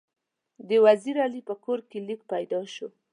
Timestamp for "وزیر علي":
0.85-1.41